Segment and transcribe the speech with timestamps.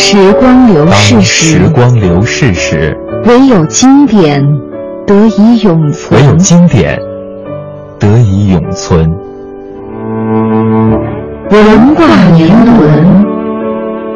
[0.00, 4.40] 时光流逝时，时光流逝时，唯有经典
[5.04, 6.18] 得以永存。
[6.18, 6.96] 唯有经典
[7.98, 9.10] 得以永存。
[11.50, 13.26] 文化年轮，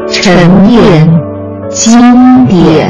[0.08, 1.20] 沉淀
[1.68, 2.88] 经典。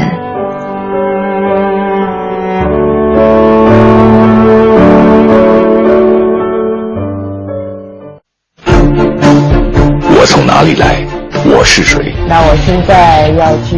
[10.15, 11.03] 我从哪里来？
[11.45, 12.13] 我是谁？
[12.27, 13.75] 那我现在要去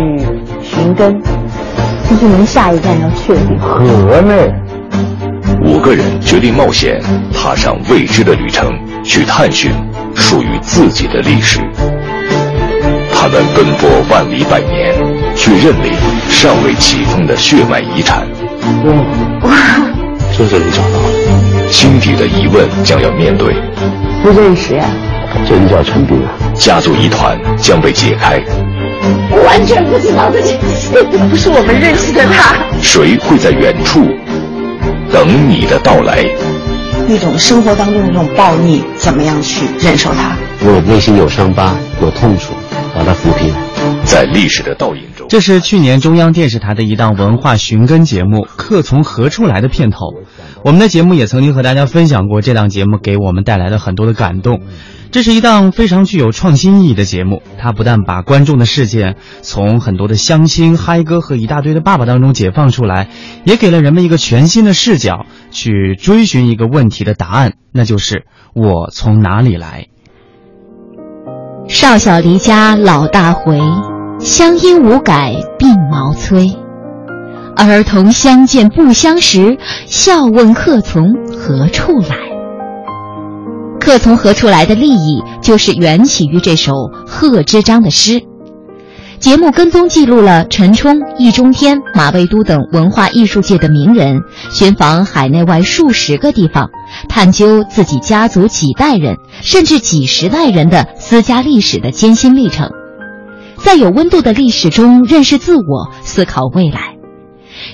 [0.61, 1.19] 寻根，
[2.07, 3.79] 就是您下一站要去的地方。
[3.79, 4.53] 河内？
[5.63, 7.01] 五个人决定冒险，
[7.33, 8.71] 踏上未知的旅程，
[9.03, 9.71] 去探寻
[10.13, 11.59] 属于自己的历史。
[13.11, 14.93] 他们奔波万里百年，
[15.35, 15.91] 去认领
[16.29, 18.27] 尚未启封的血脉遗产。
[19.41, 19.51] 哇，
[20.37, 21.71] 这是你找到的？
[21.71, 23.55] 心底的疑问将要面对。
[24.21, 24.85] 不认识呀？
[25.47, 26.29] 这就叫陈斌啊！
[26.57, 28.41] 家族疑团将被解开。
[29.29, 32.55] 我完全不知道这件事，不是我们认识的他。
[32.81, 34.01] 谁会在远处
[35.11, 36.25] 等你的到来？
[37.07, 40.35] 那种生活当中的那种暴逆，怎么样去忍受它？
[40.61, 42.53] 我内心有伤疤，有痛楚，
[42.95, 43.53] 把它抚平。
[44.03, 50.13] 在历史的倒影中，这是去年中央电视台的一档文化寻根节目《客从何处来》的片头。
[50.65, 54.61] 我们的节目也曾经和大家分享过这档节目给我们带来的很多的感动。
[55.11, 63.09] 这是一档非常具有创新意义的节目，它不但把观众的视线从很多的相亲、嗨歌和一大堆的爸爸当中解放出来，
[63.43, 68.25] 也给了人们一个全新的视角去追寻一个问题的答案，那就是
[68.55, 69.85] 我从哪里来。
[71.67, 73.59] 少小离家老大回，
[74.19, 76.64] 乡音无改鬓毛衰。
[77.55, 82.17] 儿童相见不相识，笑问客从何处来。
[83.79, 86.73] 客从何处来的利益，就是缘起于这首
[87.07, 88.21] 贺知章的诗。
[89.19, 94.19] 节目跟踪记录了陈冲、易中天、马未都等文化艺术界的名人，
[94.51, 96.69] 寻访海内外数十个地方，
[97.07, 102.69] 探究自己家族几代人甚至几十代人的私家历史的艰辛历程，
[103.57, 106.94] 在有温度的历史中认识自我，思考未来，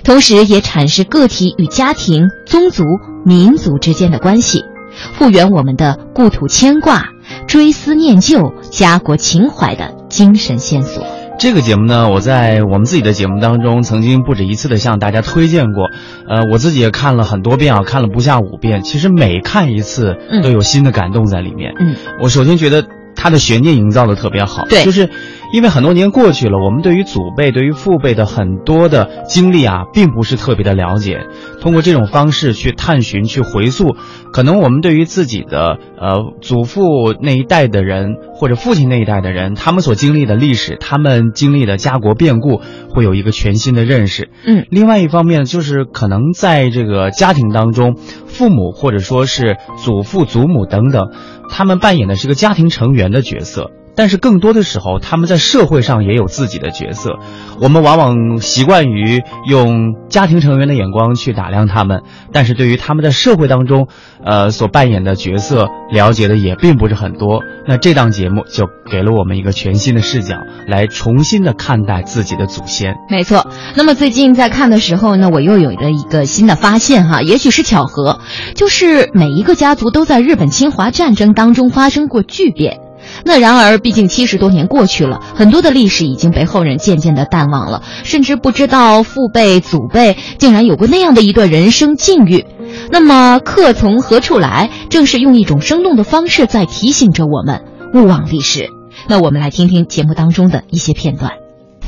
[0.03, 2.83] 同时也阐释个体与家庭、宗族、
[3.25, 4.65] 民族之间的关系。
[5.13, 7.05] 复原我们的故土牵挂、
[7.47, 11.03] 追思念旧、家国情怀的精神线索。
[11.39, 15.85] 这个节目呢，我在我们自己的节目当中曾经不止一次的向大家推荐过，
[16.29, 18.83] 呃，我自己也看了很多遍啊，看了不下五遍。
[18.83, 21.73] 其实每看一次都有新的感动在里面。
[21.79, 22.85] 嗯，我首先觉得
[23.21, 25.11] 它的悬念营造的特别好，对，就是
[25.53, 31.27] 因为很多年过去了，我们对于祖辈、对于父辈的很多的经历啊，并不是特别的了解。
[31.61, 33.95] 通过这种方式去探寻、去回溯，
[34.33, 42.59] 可能我们对于自己的呃祖父那一代的人，或者父亲那一代的人，他们所经历的历史，他们经历的家国变故，
[42.89, 44.29] 会有一个全新的认识。
[44.47, 47.95] 嗯，另外一方面就是可能在这个家庭当中，
[48.25, 51.11] 父母或者说是祖父、祖母等等，
[51.51, 53.71] 他们扮演的是个家庭成员的角色。
[53.95, 57.17] 但是更多的时候，他们在社会上也有自己的角色。
[57.59, 62.01] 我们往往习惯于用家庭成员的眼光去打量他们，
[62.31, 63.87] 但是对于他们在社会当中，
[64.25, 67.41] 呃，所扮演的角色，了解的也并不是很多。
[67.67, 70.37] 那这档节目就给了我们一个全新的视角，
[70.67, 72.95] 来重新的看待自己的祖先。
[73.09, 73.45] 没错。
[73.75, 78.19] 那么最近在看的时候呢，我又有了一个新的发现哈，也许是巧合，
[78.55, 82.79] 就是每一个家族都在日本侵华战争当中发生过巨变。
[83.23, 92.45] 那然而，毕竟七十多年过去了，很多的历史已经被后人渐渐的淡忘了，甚至不知道父辈、祖辈竟然有过那样的一段人生境遇。
[92.89, 97.63] 那么，客从何处来，正是用一种生动的方式在提醒着我们
[97.93, 98.69] 勿忘历史。
[99.07, 101.31] 那我们来听听节目当中的一些片段。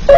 [0.06, 0.14] 我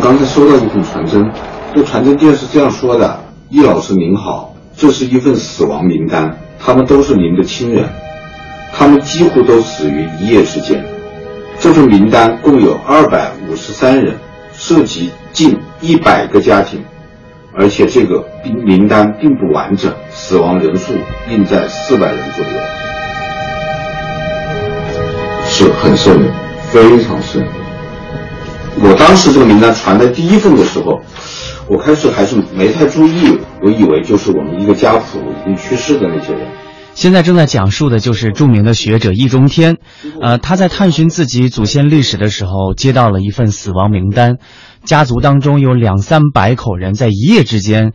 [0.00, 1.30] 刚才收到一份传真，
[1.74, 3.20] 这传真件是这样说的
[3.50, 7.86] ：“易老师您好，这是一份死亡名单，他们都是您的亲人，
[8.72, 10.82] 他们几乎都死于一夜之间。
[11.58, 14.16] 这份名单共有二百五十三人，
[14.54, 16.82] 涉及近一百个家庭，
[17.54, 18.24] 而且这个
[18.64, 20.94] 名单并不完整，死亡人数
[21.28, 22.52] 应在四百人左右，
[25.44, 26.32] 是很瘆人，
[26.70, 27.69] 非常瘆人。
[28.82, 31.00] 我当时这个名单传的第一份的时候，
[31.68, 36.48] 我开始还是没太注意，我以为就是我们一个家谱已经去世的那些人。
[36.94, 39.78] 现在正在讲述的就是著名的学者易中天，
[40.20, 44.36] 呃，他在探寻自己祖先历史的时候，接到了一份死亡名单，
[44.84, 47.92] 家族当中有两三百口人在一夜之间，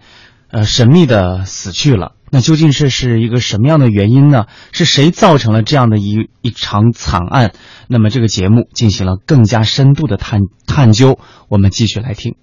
[0.51, 2.14] 呃，神秘的死去了。
[2.31, 4.45] 那究竟是是一个什么样的原因呢？
[4.71, 7.51] 是谁造成了这样的一一场惨案？
[7.87, 11.19] 那么这个节目进行了更加深度的探探究，
[11.49, 12.35] 我们继续来听。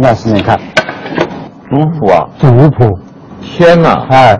[0.00, 0.58] 那是你看，
[1.70, 2.98] 族谱啊，族谱，
[3.40, 4.06] 天哪！
[4.10, 4.38] 哎，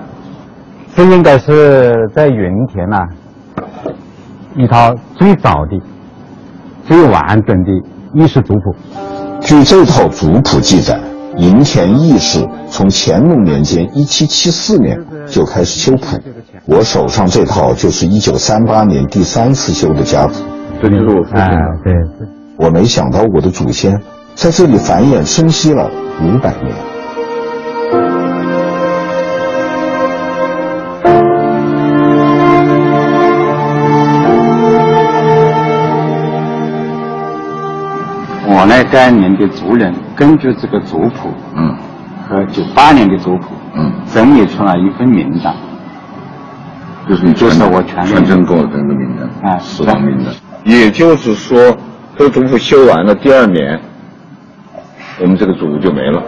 [0.94, 2.37] 这应该是在云
[2.69, 2.99] 田呐、
[4.56, 5.81] 一套最早的、
[6.87, 7.73] 最完整的
[8.14, 8.76] 艺术族谱。
[9.40, 11.00] 据这套族谱记载，
[11.38, 14.99] 营田义氏从乾隆年间一七七四年）
[15.31, 16.19] 就开始修谱。
[16.67, 20.35] 我手上这套就是一九三八年第三次修的家谱。
[20.82, 22.29] 这就是我父亲哎的，，对对。
[22.56, 24.00] 我没想到我的祖先
[24.35, 25.88] 在这里繁衍生息了
[26.20, 26.88] 五百年。
[38.90, 41.76] 该年的族人根据这个族谱嗯
[42.29, 45.55] 和九八年的族谱，嗯，整理出来一份名单。
[47.08, 50.35] 就是你就是我全全真给我的那个名单，啊死亡名单。
[50.64, 51.76] 也就是说，
[52.19, 53.81] 这族谱修完了，第二年，
[55.20, 56.23] 我们这个族就没了。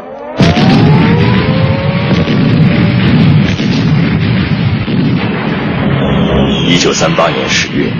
[6.67, 7.93] 一九三八年十月，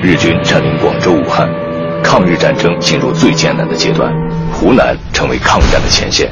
[0.00, 1.48] 日军占领广州、武汉，
[2.18, 4.12] 抗日战争进入最艰难的阶段，
[4.52, 6.28] 湖南成为抗战的前线。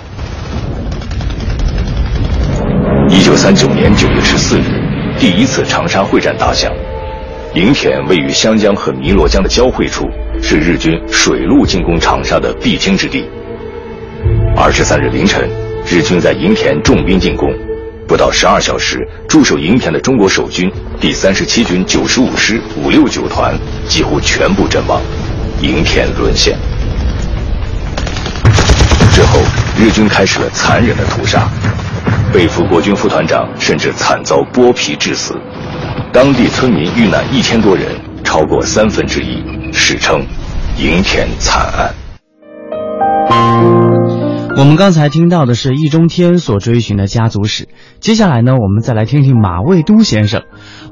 [3.09, 4.65] 一九三九年九月十四日，
[5.17, 6.73] 第一次长沙会战打响。
[7.55, 10.05] 营田位于湘江和汨罗江的交汇处，
[10.43, 13.25] 是日军水陆进攻长沙的必经之地。
[14.57, 15.49] 二十三日凌晨，
[15.89, 17.49] 日军在营田重兵进攻，
[18.09, 20.69] 不到十二小时，驻守营田的中国守军
[21.01, 23.57] 第三十七军九十五师五六九团
[23.87, 25.01] 几乎全部阵亡，
[25.61, 26.57] 营田沦陷。
[29.13, 29.41] 之后，
[29.79, 31.49] 日军开始了残忍的屠杀，
[32.33, 35.35] 被俘国军副团长甚至惨遭剥皮致死，
[36.13, 37.87] 当地村民遇难一千多人，
[38.23, 39.43] 超过三分之一，
[39.73, 40.23] 史称
[40.77, 41.95] “营田惨案”。
[44.59, 47.69] 我们刚才听到的是易中天所追寻的家族史，
[48.01, 50.45] 接下来呢，我们再来听听马未都先生。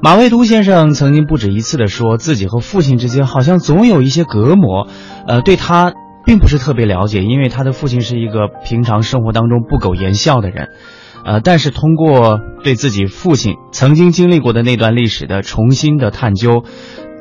[0.03, 4.87] 马未都先生曾经不止一次的说自己和父亲之间好像总有一些隔膜，
[5.27, 5.93] 呃，对他
[6.27, 10.69] 并不是特别了解，因为他的父亲是一个平常生活当中不苟言笑的人，
[11.25, 16.63] 呃，但是通过对自己父亲曾经经历过的那段历史的重新的探究，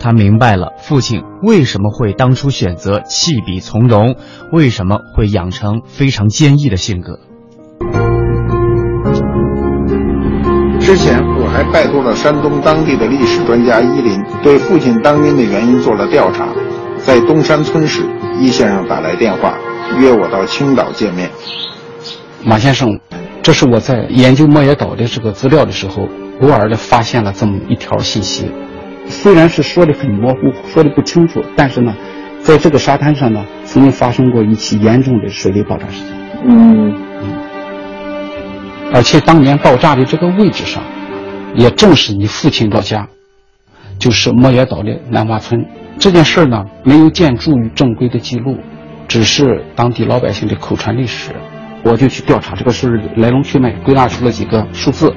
[0.05, 4.17] 他明白了父亲为什么会当初选择弃笔从戎，
[4.53, 7.19] 为什么会养成非常坚毅的性格。
[10.79, 16.49] 之前我还拜托了山东当地的历史专家伊林，对父亲当兵的原因做了调查。
[16.99, 18.03] 在东山村时，
[18.39, 19.55] 伊先生打来电话，
[19.99, 21.31] 约我到青岛见面。
[22.45, 23.01] 马先生，
[23.43, 26.07] 这是我在研究莫野岛的这个资料的时候，
[26.43, 28.53] 偶尔的发现了这么一条信息。
[29.07, 31.95] 虽然是说的很模糊，说的不清楚，但是呢，
[32.41, 36.15] 在这个沙滩上呢，曾经发生过一起严重的水雷爆炸事件。
[36.47, 36.95] 嗯，
[38.93, 40.83] 而且当年爆炸的这个位置上，
[41.55, 43.09] 也正是你父亲老家，
[43.99, 45.65] 就是莫野岛的南洼村。
[45.99, 48.59] 这件事呢，没有建筑于正规的记录，
[49.07, 51.31] 只是当地老百姓的口传历史。
[51.85, 55.15] 我就去调查这个事儿来龙去脉，归纳出了几个数字。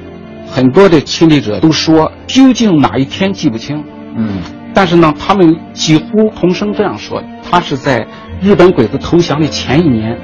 [0.50, 3.84] 很多的亲历者都说，究竟哪一天记不清。
[4.16, 4.40] 嗯，
[4.74, 8.06] 但是呢，他们几乎同声这样说：他是在
[8.40, 10.18] 日本鬼子投降的前一年，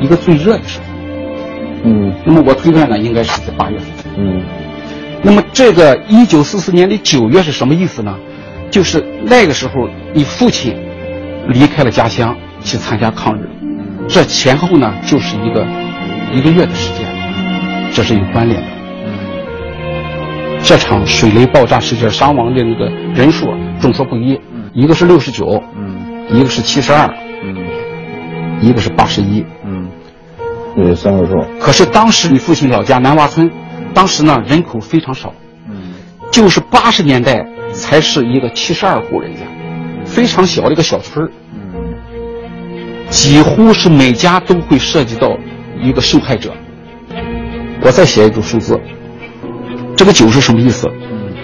[0.00, 0.84] 一个最热的时候。
[1.84, 3.88] 嗯，那么我推断呢，应该是在八月份。
[4.16, 4.42] 嗯，
[5.22, 8.14] 那么这个一九四四年的九月是什么意思呢？
[8.70, 10.76] 就是那个时候，你父亲
[11.48, 13.48] 离开了家乡去参加抗日，
[14.08, 15.66] 这前后呢就是一个
[16.34, 17.06] 一个月的时间，
[17.92, 18.77] 这是有关联的。
[20.62, 23.46] 这场水雷爆炸事件伤亡的那个人数
[23.80, 24.38] 众说不一，
[24.74, 27.08] 一个是六十九，嗯，一个是七十二，
[27.42, 27.56] 嗯，
[28.60, 29.88] 一个是八十一，嗯，
[30.76, 31.32] 有三个数。
[31.58, 33.50] 可是当时你父亲老家南洼村，
[33.94, 35.32] 当时呢人口非常少，
[35.68, 35.94] 嗯，
[36.30, 39.40] 就是八十年代才是一个七十二户人家，
[40.04, 41.30] 非常小的一个小村儿。
[41.54, 41.94] 嗯，
[43.08, 45.34] 几乎是每家都会涉及到
[45.80, 46.52] 一个受害者。
[47.80, 48.78] 我再写一组数字，
[49.98, 50.88] 这个九是什么意思？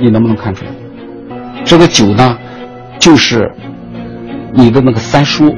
[0.01, 0.71] 你能不能看出来？
[1.65, 2.39] 这个九呢，
[3.01, 3.51] 就是
[4.55, 5.53] 你的那个三叔，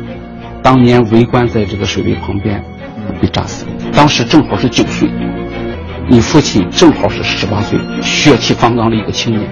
[0.62, 2.64] 当年围观在这个水位旁边
[3.20, 5.10] 被炸死，当时正好是九岁，
[6.08, 9.46] 你父亲正好是十八岁，血气方刚的一个青年。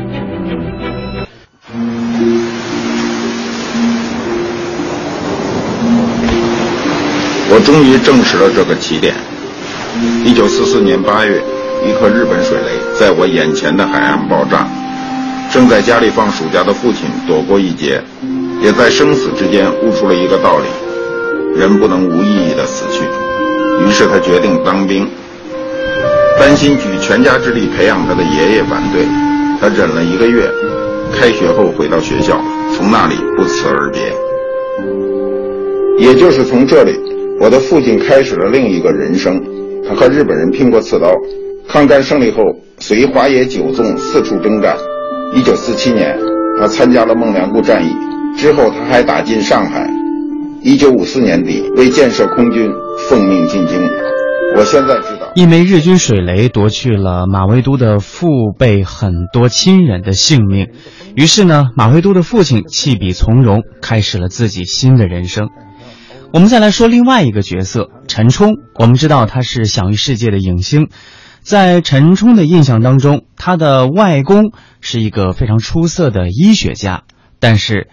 [7.50, 9.14] 我终于证实了这个起点。
[10.24, 11.44] 一九四四年八月，
[11.86, 14.66] 一颗日本水雷在我眼前的海岸爆炸。
[15.52, 18.02] 正在家里放暑假的父亲躲过一劫，
[18.60, 23.04] 也在生死之间悟出了一个道理：人不能无意义的死去。
[23.84, 25.06] 于是他决定当兵。
[26.38, 29.04] 担心举全家之力培养他的爷爷反对，
[29.60, 30.50] 他忍了一个月。
[31.12, 32.40] 开学后回到学校，
[32.76, 34.12] 从那里不辞而别。
[35.96, 36.98] 也就是从这里。
[37.38, 39.40] 我的父亲开始了另一个人生，
[39.86, 41.14] 他和日本人拼过刺刀，
[41.68, 42.42] 抗战胜利后
[42.78, 44.76] 随华野九纵四处征战。
[45.34, 46.16] 一九四七年，
[46.60, 47.90] 他参加了孟良崮战役，
[48.38, 49.88] 之后他还打进上海。
[50.62, 52.70] 一九五四年底，为建设空军，
[53.08, 53.80] 奉命进京。
[54.56, 60.68] 我现在知道，一枚日军水雷夺去了马未都的父辈很多亲人的性命，
[61.16, 65.48] 于是呢，马未都的父亲弃笔从戎，开始了自己新的人生。
[66.32, 68.54] 我们再来说另外一个角色陈冲。
[68.78, 70.88] 我们知道他是享誉世界的影星，
[71.44, 77.02] 在陈冲的印象当中，他的外公是一个非常出色的医学家。
[77.38, 77.88] 但是，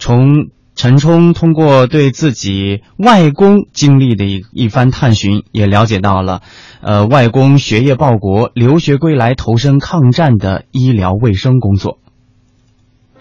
[0.00, 6.40] 从陈冲通过对自己外公经历的一一番探寻，也了解到了，
[6.82, 11.98] 呃，外公学业报国，留学归来，投身抗战的医疗卫生工作。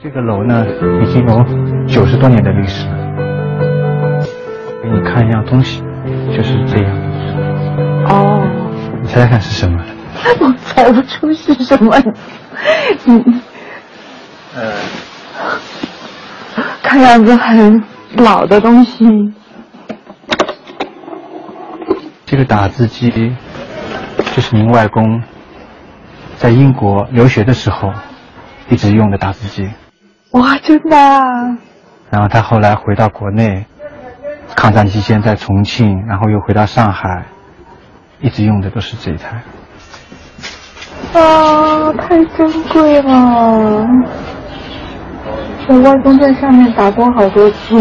[0.02, 0.66] 这个楼呢，
[1.06, 2.98] 已经有九十多年的历史了。
[4.82, 5.80] 给你看一样东西，
[6.36, 6.98] 就是这样。
[8.10, 8.63] 哦。
[9.14, 9.80] 你猜猜看是什么？
[10.40, 11.96] 我猜不出是什么。
[13.06, 13.42] 嗯。
[14.56, 14.74] 呃。
[16.82, 17.84] 看样子很
[18.18, 19.06] 老的东西。
[22.26, 23.12] 这个打字机，
[24.34, 25.22] 就是您外公
[26.38, 27.94] 在英国留学的时候
[28.70, 29.70] 一直用的打字机。
[30.32, 30.98] 哇，真的。
[32.10, 33.68] 然后他后来回到国内。
[34.56, 37.26] 抗战期间在重庆，然后又回到上海，
[38.24, 39.44] 一直用的都是这一台。
[41.14, 43.86] 啊，太珍贵了！
[45.68, 47.76] 我外公在上面打过好多次。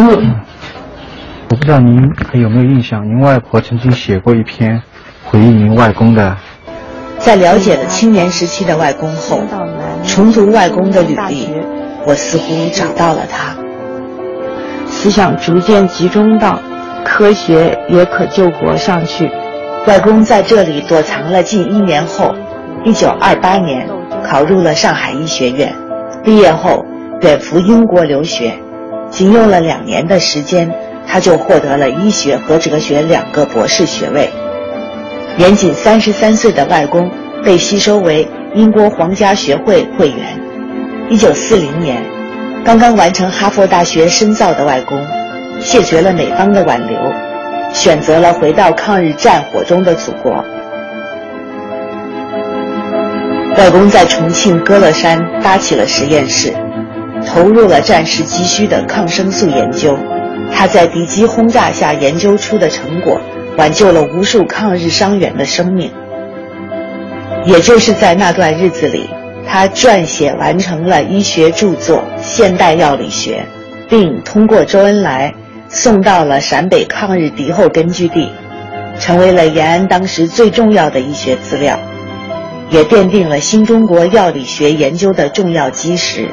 [1.48, 4.82] 我不知道您还有没有印象，您外婆曾经写过一篇
[5.24, 6.36] 回忆您外公的。
[7.18, 9.40] 在了解了青年时期的外公后，
[10.04, 11.48] 重读外公的履历，
[12.04, 13.54] 我似乎找到了他。
[14.88, 16.58] 思想逐渐集中到
[17.04, 19.30] 科学也可救国上去。
[19.86, 22.34] 外公在这里躲藏了近一年后，
[22.84, 23.88] 一九二八年
[24.24, 25.74] 考入了上海医学院，
[26.22, 26.86] 毕业后
[27.20, 28.54] 远赴英国留学，
[29.10, 30.72] 仅用了两年的时间，
[31.06, 34.30] 他就获得了医学和哲学两个博士学位。
[35.36, 37.10] 年仅三十三岁的外公
[37.44, 40.40] 被吸收为英国皇家学会会员。
[41.10, 42.02] 一九四零年。
[42.64, 44.96] 刚刚完成哈佛大学深造的外公，
[45.60, 46.96] 谢绝了美方的挽留，
[47.72, 50.44] 选择了回到抗日战火中的祖国。
[53.56, 56.52] 外公在重庆歌乐山搭起了实验室，
[57.26, 59.98] 投入了战时急需的抗生素研究。
[60.54, 63.20] 他在敌机轰炸下研究出的成果，
[63.56, 65.90] 挽救了无数抗日伤员的生命。
[67.44, 69.08] 也就是在那段日子里。
[69.44, 73.44] 他撰写完成了医学著作《现代药理学》，
[73.88, 75.34] 并通过周恩来
[75.72, 78.30] 送到了陕北抗日敌后根据地，
[79.00, 81.78] 成为了延安当时最重要的医学资料，
[82.70, 86.28] 也奠定了新中国药理学研究的重要基石。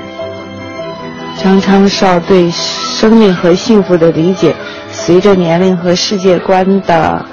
[1.41, 4.53] 张昌绍对生命和幸福的理解，
[4.91, 7.25] 随着年龄和世界观的。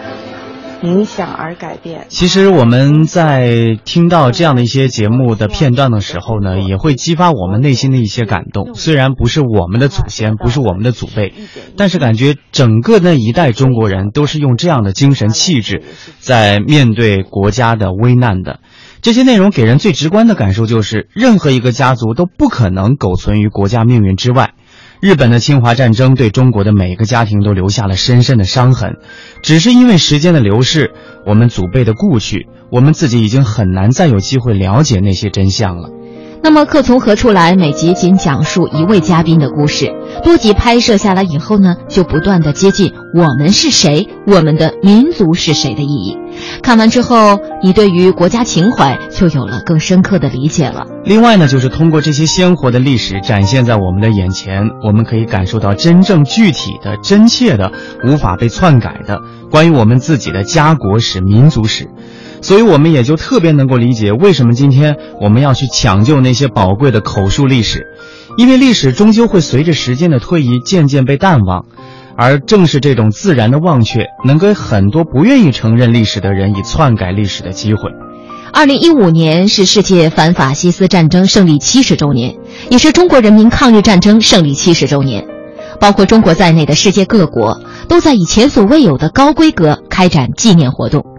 [0.82, 2.06] 影响而改变。
[2.08, 8.74] 其实我们在听到这样的一些节目的片段的时候呢，也会激发我们内心的一些感动。
[8.74, 11.32] 虽然不是我们的祖先，不是我们的祖辈，
[11.76, 15.82] 但是感觉整个那一代中国人都是用这样的精神气质，
[16.18, 18.60] 在面对国家的危难的。
[19.02, 24.54] 这些内容给人最直观的感受就是，任何一个家族都不可能苟存于国家命运之外。
[25.00, 28.96] 日本的侵华战争对中国的每个家庭都留下了深深的伤痕，
[29.42, 30.92] 只是因为时间的流逝，
[31.26, 35.90] 我们祖辈的故去，我们自己已经很难再有机会了解那些真相了。
[36.46, 46.16] 那么《客从何处来》每集仅讲述一位嘉宾的故事，多集拍摄下来以后呢，就不断的接近“我们是谁，我们的民族是谁”的意义。
[46.62, 50.86] 看完之后，你对于国家情怀就有了更深刻的理解了。
[51.04, 57.72] 另外呢，就是通过这些鲜活的历史展现在我们的眼前，我们可以感受到真正具体的、真切的、
[58.04, 61.90] 无法被篡改的关于我们自己的家国史、民族史。
[62.42, 67.86] 所以，我们也就特别能够理解为什么今天我们要去抢救那些宝贵的口述历史，
[68.36, 71.64] 因为历史终究会随着时间的推移渐渐被淡忘，
[72.16, 77.90] 而正是这种自然的忘却，能给很多不愿意承认历史的人以篡改历史的机会。
[78.52, 82.36] 二零一五年是世界反法西斯战争胜利七十周年，
[82.70, 85.26] 也是中国人民抗日战争胜利七十周年，
[85.80, 91.15] 包括中国在内的世界各国都在以前所未有的高规格开展纪念活动。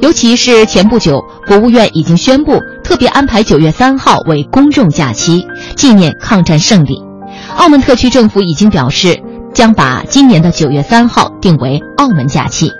[0.00, 7.02] 尤其是前不久，国务院已经宣布特别安排九月三号为公众假期，纪念抗战胜利。
[7.56, 9.20] 澳门特区政府已经表示，
[9.52, 12.72] 将把今年的九月三号定为澳门假期。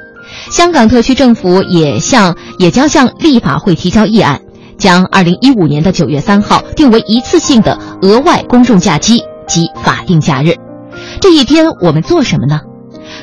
[0.51, 4.41] 香港特区政府也向也将向立法会提交议案，
[4.79, 10.55] 将二零一五年的九月三号定为一次性的额外公众假期及法定假日。
[11.21, 12.61] 这一天我们做什么呢？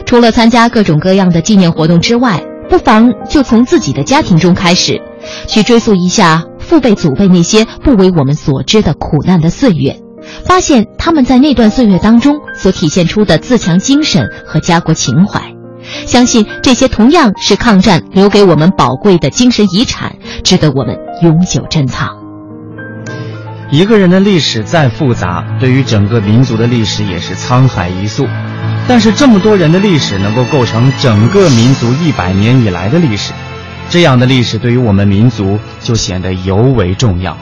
[0.06, 5.02] 除了参加各种各样的纪念活动之外，不妨就从自己的家庭中开始，
[5.48, 10.00] 去追溯一下父辈、祖辈那些不为我们所知的苦难的岁月，
[10.46, 15.42] 发现他们在那段岁月当中所体现出的自强精神和家国情怀。
[16.06, 22.10] 相信这些同样是抗战留给我们宝贵的精神遗产，值得我们永久珍藏。
[23.72, 28.26] 一个人的历史再复杂，对于整个民族的历史也是沧海一粟。
[28.88, 33.34] 但是这么多人的历史能够构成整个民族一百年以来的历史，
[33.90, 37.38] 这样的历史对于我们民族就显得尤为重要。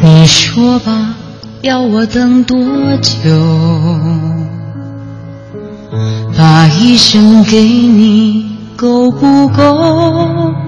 [0.00, 1.14] 你说吧，
[1.62, 2.56] 要我等多
[3.02, 3.30] 久？
[6.36, 10.67] 把一生给你够不够？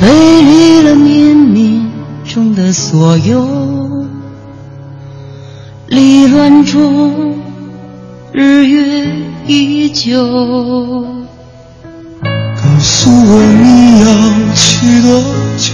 [0.00, 0.06] 背
[0.42, 1.86] 离了冥冥
[2.26, 4.06] 中的所有，
[5.86, 7.34] 离乱中
[8.32, 9.06] 日月
[9.46, 10.22] 依旧。
[12.22, 14.06] 告诉我你要
[14.54, 15.08] 去多
[15.56, 15.68] 久？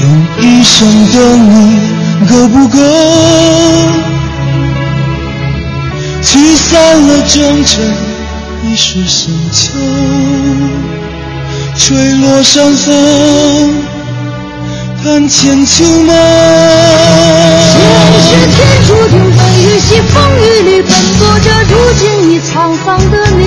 [0.00, 0.02] 用
[0.40, 1.16] 一生等
[1.50, 1.52] 你
[2.28, 2.78] 够不够？
[6.22, 6.72] 驱散
[7.06, 8.03] 了征尘。
[8.66, 9.76] 一世深秋，
[11.76, 12.94] 吹落山峰，
[15.02, 16.08] 看千秋梦。
[17.68, 17.78] 前
[18.22, 18.24] 世
[18.56, 23.42] 天注定风雨西，风雨里奔波着，如今已沧桑的你。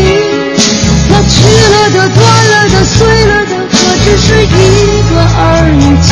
[1.09, 1.35] 那去
[1.71, 3.75] 了的、断了的、碎了的，何
[4.05, 4.45] 止是一
[5.09, 5.41] 个而
[5.73, 6.07] 已情？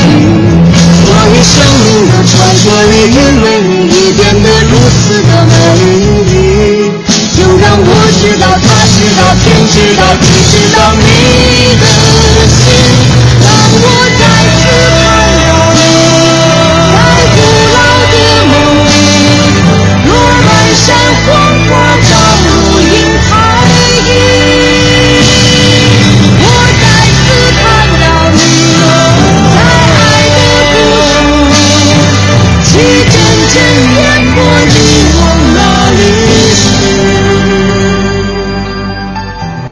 [1.05, 1.53] 所以生
[1.85, 5.53] 命的传说里，因为你已变得如此的美
[6.25, 6.34] 丽。
[9.43, 13.04] 天知道地知道你的心。